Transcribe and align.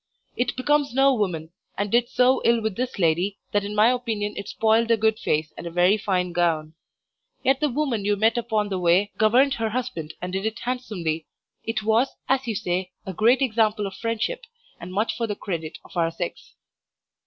It 0.35 0.55
becomes 0.55 0.95
no 0.95 1.13
woman, 1.13 1.51
and 1.77 1.91
did 1.91 2.09
so 2.09 2.41
ill 2.43 2.59
with 2.61 2.75
this 2.75 2.97
lady 2.97 3.37
that 3.51 3.63
in 3.63 3.75
my 3.75 3.91
opinion 3.91 4.35
it 4.35 4.47
spoiled 4.49 4.89
a 4.89 4.97
good 4.97 5.19
face 5.19 5.53
and 5.55 5.67
a 5.67 5.69
very 5.69 5.95
fine 5.95 6.31
gown. 6.31 6.73
Yet 7.43 7.59
the 7.59 7.69
woman 7.69 8.03
you 8.03 8.15
met 8.15 8.35
upon 8.35 8.69
the 8.69 8.79
way 8.79 9.11
governed 9.19 9.53
her 9.53 9.69
husband 9.69 10.15
and 10.19 10.33
did 10.33 10.43
it 10.47 10.57
handsomely. 10.63 11.27
It 11.65 11.83
was, 11.83 12.15
as 12.27 12.47
you 12.47 12.55
say, 12.55 12.93
a 13.05 13.13
great 13.13 13.43
example 13.43 13.85
of 13.85 13.93
friendship, 13.93 14.43
and 14.79 14.91
much 14.91 15.15
for 15.15 15.27
the 15.27 15.35
credit 15.35 15.77
of 15.85 15.95
our 15.95 16.09
sex. 16.09 16.55